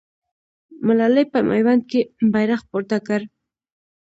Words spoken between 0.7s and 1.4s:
ملالۍ په